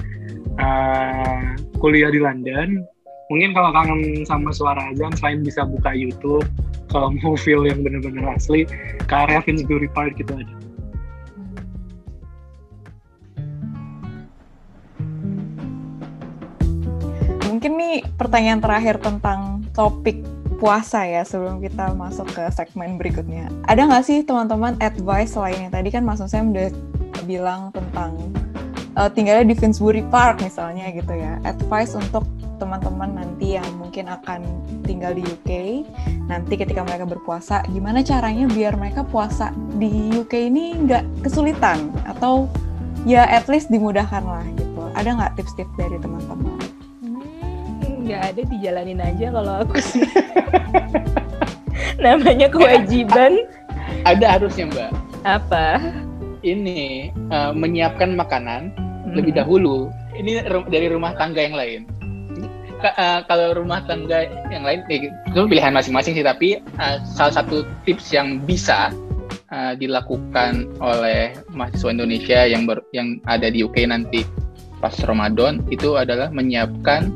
[0.59, 2.83] uh, kuliah di London,
[3.31, 6.43] mungkin kalau kangen sama suara azan selain bisa buka YouTube,
[6.91, 8.67] kalau mau feel yang bener-bener asli,
[9.07, 10.55] ke area Finsbury Park gitu aja.
[17.47, 20.21] Mungkin nih pertanyaan terakhir tentang topik
[20.61, 23.49] puasa ya sebelum kita masuk ke segmen berikutnya.
[23.65, 26.69] Ada nggak sih teman-teman advice selain yang tadi kan Mas Nusem udah
[27.25, 28.13] bilang tentang
[28.93, 31.41] uh, tinggalnya di Finsbury Park misalnya gitu ya.
[31.49, 32.29] Advice untuk
[32.61, 34.45] teman-teman nanti yang mungkin akan
[34.85, 35.81] tinggal di UK
[36.29, 39.49] nanti ketika mereka berpuasa gimana caranya biar mereka puasa
[39.81, 42.45] di UK ini nggak kesulitan atau
[43.01, 44.81] ya at least dimudahkan lah gitu.
[44.93, 46.70] Ada nggak tips-tips dari teman-teman?
[48.01, 50.05] Nggak ada dijalanin aja kalau aku sih.
[52.03, 53.45] Namanya kewajiban.
[54.03, 54.91] Ada harusnya mbak.
[55.21, 55.77] Apa?
[56.41, 59.13] Ini uh, menyiapkan makanan hmm.
[59.13, 59.93] lebih dahulu.
[60.17, 61.81] Ini dari rumah tangga yang lain.
[62.81, 67.61] Uh, kalau rumah tangga yang lain ya, itu pilihan masing-masing sih tapi uh, salah satu
[67.85, 68.89] tips yang bisa
[69.53, 74.25] uh, dilakukan oleh mahasiswa Indonesia yang ber, yang ada di UK nanti
[74.81, 77.13] pas Ramadan itu adalah menyiapkan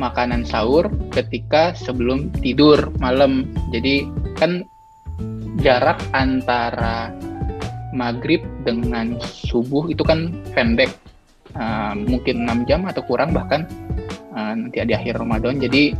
[0.00, 3.52] makanan sahur ketika sebelum tidur malam.
[3.68, 4.08] Jadi
[4.40, 4.64] kan
[5.60, 7.12] jarak antara
[7.92, 10.88] maghrib dengan subuh itu kan pendek,
[11.58, 13.68] uh, mungkin 6 jam atau kurang bahkan
[14.32, 15.60] uh, nanti di akhir Ramadan.
[15.60, 15.92] Jadi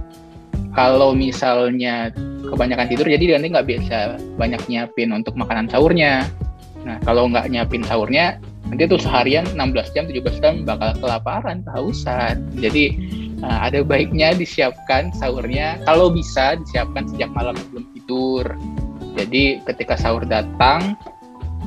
[0.73, 2.15] kalau misalnya
[2.47, 6.25] kebanyakan tidur, jadi nanti nggak bisa banyak nyiapin untuk makanan sahurnya.
[6.87, 8.39] Nah kalau nggak nyiapin sahurnya,
[8.71, 12.47] nanti tuh seharian 16 jam, 17 jam bakal kelaparan, kehausan.
[12.57, 12.95] Jadi
[13.41, 15.81] Nah, ada baiknya disiapkan sahurnya.
[15.89, 18.45] Kalau bisa disiapkan sejak malam sebelum tidur.
[19.17, 20.95] Jadi ketika sahur datang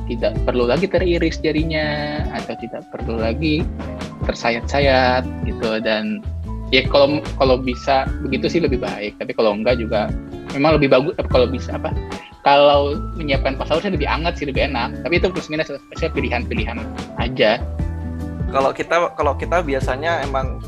[0.06, 3.66] tidak perlu lagi teriris jarinya atau tidak perlu lagi
[4.30, 5.82] tersayat-sayat gitu.
[5.82, 6.22] Dan
[6.70, 9.18] ya kalau kalau bisa begitu sih lebih baik.
[9.18, 10.14] Tapi kalau enggak juga
[10.54, 11.90] memang lebih bagus kalau bisa apa
[12.46, 14.94] kalau menyiapkan pas sahur sih lebih hangat sih lebih enak.
[15.02, 16.78] Tapi itu plus minus pilihan-pilihan
[17.18, 17.58] aja.
[18.54, 20.62] Kalau kita kalau kita biasanya emang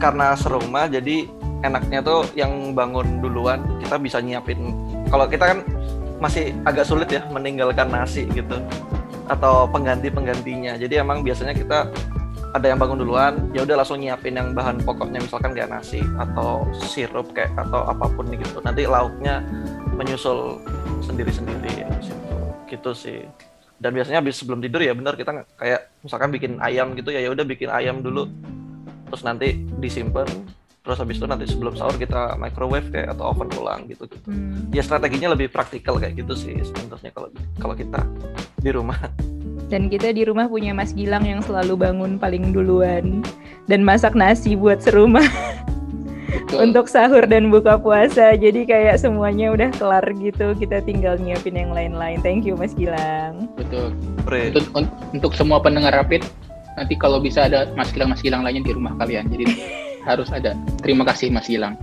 [0.00, 1.28] karena serumah jadi
[1.60, 4.72] enaknya tuh yang bangun duluan kita bisa nyiapin.
[5.12, 5.58] Kalau kita kan
[6.18, 8.60] masih agak sulit ya meninggalkan nasi gitu
[9.30, 11.86] atau pengganti penggantinya jadi emang biasanya kita
[12.50, 16.66] ada yang bangun duluan ya udah langsung nyiapin yang bahan pokoknya misalkan kayak nasi atau
[16.74, 18.58] sirup kayak atau apa pun gitu.
[18.64, 19.44] Nanti lauknya
[19.94, 20.58] menyusul
[21.04, 22.36] sendiri-sendiri ya situ
[22.66, 23.22] gitu sih.
[23.80, 27.30] Dan biasanya habis sebelum tidur ya benar kita kayak misalkan bikin ayam gitu ya ya
[27.32, 28.28] udah bikin ayam dulu
[29.10, 30.26] terus nanti disimpan
[30.80, 34.24] terus habis itu nanti sebelum sahur kita microwave kayak atau oven ulang gitu gitu.
[34.24, 34.72] Hmm.
[34.72, 37.28] ya strateginya lebih praktikal kayak gitu sih sebenarnya kalau
[37.60, 38.00] kalau kita
[38.64, 38.96] di rumah.
[39.70, 43.22] Dan kita di rumah punya Mas Gilang yang selalu bangun paling duluan
[43.70, 45.22] dan masak nasi buat serumah.
[46.50, 48.34] Untuk sahur dan buka puasa.
[48.34, 52.18] Jadi kayak semuanya udah kelar gitu kita tinggal nyiapin yang lain-lain.
[52.18, 53.46] Thank you Mas Gilang.
[53.54, 53.94] Betul.
[54.26, 56.26] Untuk, untuk semua pendengar rapid
[56.76, 59.30] nanti kalau bisa ada Mas Gilang Mas Gilang lainnya di rumah kalian.
[59.30, 59.44] Jadi
[60.08, 60.54] harus ada.
[60.82, 61.76] Terima kasih Mas Gilang.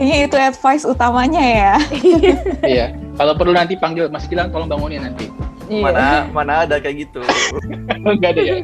[0.00, 1.74] Ini itu advice utamanya ya.
[2.72, 2.86] Iya.
[3.18, 5.28] Kalau perlu nanti panggil Mas Gilang tolong bangunin nanti.
[5.70, 5.82] Iya.
[5.88, 7.20] mana mana ada kayak gitu.
[8.04, 8.54] Nggak ada ya?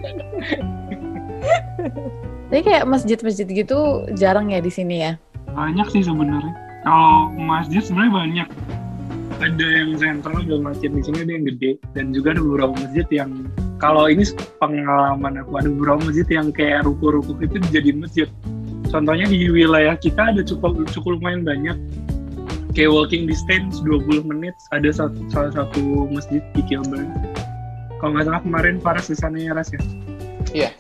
[2.48, 5.12] Tapi kayak masjid-masjid gitu jarang ya di sini ya?
[5.52, 6.52] Banyak sih sebenarnya.
[6.84, 8.48] Kalau masjid sebenarnya banyak.
[9.38, 11.70] Ada yang sentral ada masjid di sini ada yang gede.
[11.94, 13.30] Dan juga ada beberapa masjid yang
[13.78, 14.26] kalau ini
[14.58, 18.28] pengalaman aku ada beberapa masjid yang kayak ruko-ruko itu dijadiin masjid.
[18.90, 21.76] Contohnya di wilayah kita ada cukup cukup lumayan banyak.
[22.74, 27.10] Kayak walking distance 20 menit ada satu, salah satu masjid di Kilburn
[27.98, 29.82] kalau nggak salah kemarin Faras di sana ya Ras ya?
[30.54, 30.70] Iya.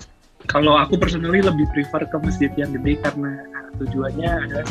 [0.46, 3.42] Kalau aku personally lebih prefer ke masjid yang gede karena
[3.82, 4.64] tujuannya adalah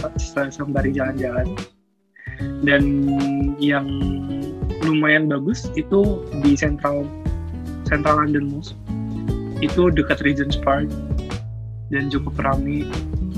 [0.50, 1.48] sembari jalan-jalan.
[2.64, 2.84] Dan
[3.60, 3.86] yang
[4.82, 7.06] lumayan bagus itu di Central
[7.88, 8.76] Central London Mosque
[9.64, 10.92] itu dekat Regent's Park
[11.90, 12.86] dan cukup ramai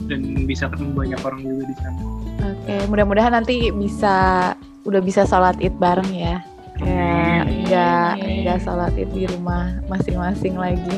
[0.10, 2.02] dan bisa ketemu banyak orang juga di sana.
[2.40, 4.16] Oke, mudah-mudahan nanti bisa
[4.84, 6.42] udah bisa sholat id bareng ya.
[6.80, 8.12] Kayak nggak
[8.44, 10.98] nggak sholat id di rumah masing-masing lagi.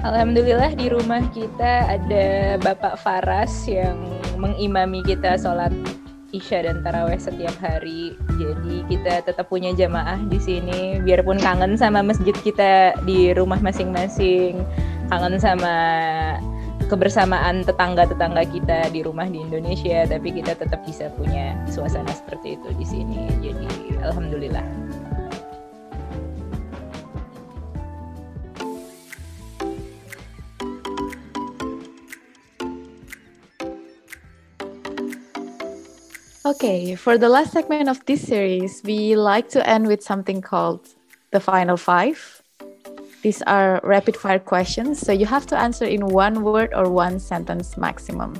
[0.00, 3.96] Alhamdulillah di rumah kita ada Bapak Faras yang
[4.36, 5.72] mengimami kita sholat
[6.34, 8.18] Isya dan Taraweh setiap hari.
[8.34, 10.98] Jadi kita tetap punya jamaah di sini.
[11.02, 14.58] Biarpun kangen sama masjid kita di rumah masing-masing,
[15.06, 15.74] kangen sama
[16.86, 22.68] kebersamaan tetangga-tetangga kita di rumah di Indonesia, tapi kita tetap bisa punya suasana seperti itu
[22.74, 23.20] di sini.
[23.42, 24.66] Jadi alhamdulillah.
[36.46, 40.78] Okay, for the last segment of this series, we like to end with something called
[41.34, 42.22] the final five.
[43.26, 47.18] These are rapid fire questions, so you have to answer in one word or one
[47.18, 48.38] sentence maximum.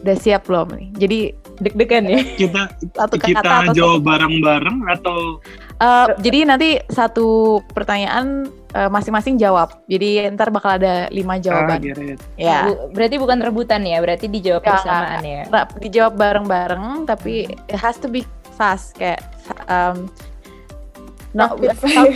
[0.00, 0.88] Udah siap belum nih?
[0.96, 1.18] Jadi
[1.60, 2.24] deg-degan ya?
[2.40, 5.44] Kita Satu kata kita atau jawab bareng-bareng atau
[5.76, 8.48] Eh, jadi nanti satu pertanyaan
[8.86, 9.80] masing-masing jawab.
[9.86, 11.78] Jadi ntar bakal ada lima ah, jawaban.
[11.80, 12.18] get it.
[12.36, 12.68] ya.
[12.90, 15.42] Berarti bukan rebutan ya, berarti dijawab Nggak, bersamaan ya.
[15.80, 18.22] Dijawab bareng-bareng tapi it has to be
[18.54, 19.20] fast kayak
[19.68, 20.08] um,
[21.32, 22.08] no Rapid without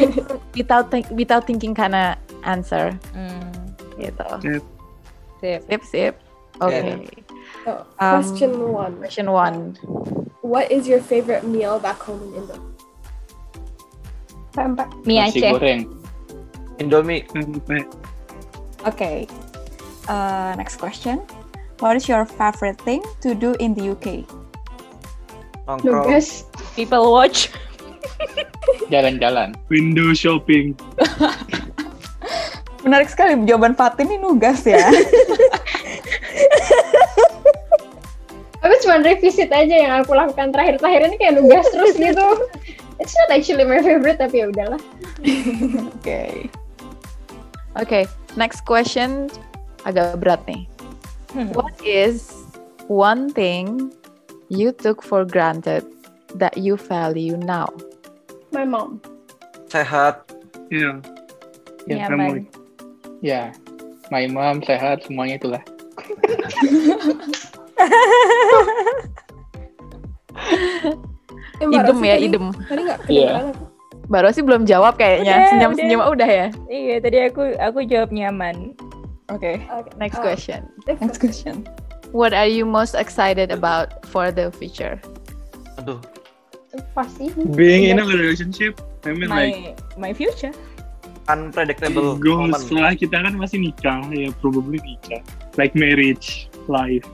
[0.57, 3.53] without, think- without thinking karena answer Hmm,
[4.01, 4.64] gitu Sip.
[5.38, 5.61] sip.
[5.68, 6.14] sip sip
[6.59, 6.96] oke Yeah.
[7.61, 8.94] So, Um, question one.
[9.05, 9.77] question one
[10.40, 12.57] What is your favorite meal back home in Indo?
[14.51, 14.88] Pempek.
[15.05, 15.53] Mie Nasi Aceh.
[15.53, 15.81] goreng.
[16.81, 17.85] Indomie Sampai
[18.88, 19.29] Okay.
[20.09, 21.21] Uh, next question.
[21.85, 24.25] What is your favorite thing to do in the UK?
[25.71, 26.49] nongkrong Nugas.
[26.75, 27.53] People watch.
[28.90, 29.55] Jalan-jalan.
[29.71, 30.75] window shopping.
[32.85, 34.81] Menarik sekali jawaban Fatin ini nugas ya.
[38.64, 42.45] Aku cuma revisit aja yang aku lakukan terakhir-terakhir ini kayak nugas terus gitu.
[43.01, 44.77] It's not actually my favorite tapi ya udahlah.
[45.97, 46.53] Oke.
[47.76, 49.28] Oke next question
[49.85, 50.66] agak berat nih
[51.30, 51.46] Hmm.
[51.54, 52.35] what is
[52.90, 53.94] one thing
[54.50, 55.87] you took for granted
[56.35, 57.70] that you value now
[58.50, 58.98] My mom.
[59.70, 60.26] sehat
[60.70, 61.02] Iya.
[61.87, 62.46] Ya, Nyaman.
[63.18, 63.50] Ya,
[64.11, 65.62] my mom sehat semuanya itulah.
[71.61, 73.30] Idem ya tadi- idem Tadi nggak Iya.
[74.11, 78.75] Baru sih belum jawab kayaknya Udah, senyum-senyum udah ya Iya, tadi aku aku jawab nyaman.
[79.31, 79.62] Oke.
[79.62, 79.87] Okay.
[79.96, 81.62] next uh, question Next question.
[82.11, 84.99] What are you most excited about for the future?
[85.79, 86.03] aduh
[86.94, 87.31] Pasti.
[87.55, 90.55] Being in a relationship, I mean like My my future.
[91.27, 95.23] unpredictable goals setelah kita kan masih nikah ya probably nikah
[95.55, 97.07] like marriage life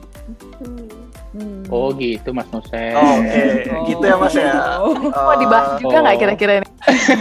[1.37, 1.61] Hmm.
[1.69, 2.97] Oh gitu Mas Nusel.
[2.97, 3.43] Oh, oke
[3.87, 4.79] gitu ya mas ya
[5.13, 6.21] Mau dibahas juga nggak Oh.
[6.23, 6.66] kira-kira ini?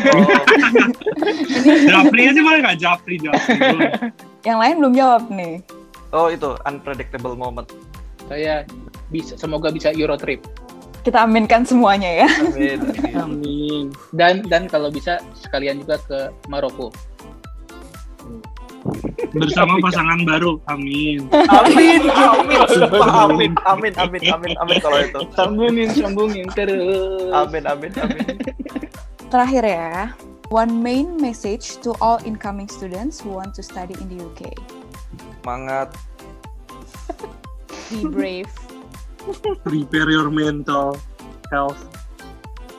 [0.09, 0.31] Oh,
[1.85, 3.59] Japri aja malah nggak Japri Japri.
[4.43, 5.55] Yang lain belum jawab nih.
[6.11, 7.67] oh itu unpredictable moment
[8.25, 8.63] Saya
[9.09, 10.43] bisa semoga bisa Euro trip.
[11.03, 12.29] Kita aminkan semuanya ya.
[12.41, 13.15] amin, amin.
[13.15, 16.91] amin Dan dan kalau bisa sekalian juga ke Maroko.
[19.35, 25.89] bersama pasangan baru amin amin amin sumpah amin amin amin amin amin kalau itu Sambungin
[25.91, 27.35] sambungin terus.
[27.35, 28.25] amin amin amin
[29.29, 30.15] Terakhir ya.
[30.47, 34.55] One main message to all incoming students who want to study in the UK.
[35.47, 35.95] semangat
[37.87, 38.51] Be brave.
[39.63, 40.99] prepare your mental
[41.55, 41.79] health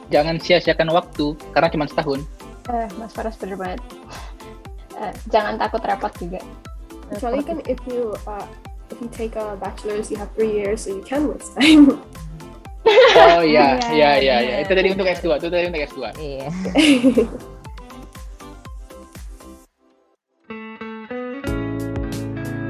[0.07, 2.23] Jangan sia-siakan waktu karena cuma setahun.
[2.71, 3.83] Eh, Mas Faras bener banget.
[4.95, 6.39] Eh, jangan takut repot juga.
[7.11, 8.47] Kecuali kan if you uh,
[8.87, 11.99] if you take a bachelor's, you have three years, so you can waste time.
[13.37, 14.35] Oh iya, Iya, iya, iya, iya.
[14.41, 14.55] iya.
[14.63, 15.99] Itu tadi untuk S2, itu tadi untuk S2.
[16.17, 16.47] Iya.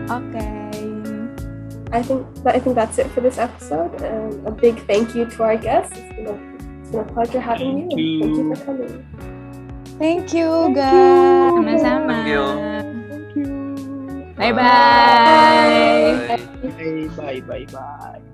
[0.09, 0.45] Oke.
[1.91, 3.95] I think that I think that's it for this episode.
[4.01, 5.95] And a big thank you to our guests.
[5.97, 6.36] It's been a,
[6.82, 8.20] it's been a pleasure having you.
[8.20, 8.55] Thank Thank you you.
[8.55, 8.93] for coming.
[9.97, 11.51] Thank you Thank guys.
[11.57, 12.13] Sama-sama.
[12.13, 12.43] Thank you.
[13.09, 13.47] thank you
[14.38, 16.28] Bye bye.
[16.28, 16.38] Bye.
[16.61, 18.26] Bye, bye, bye, bye.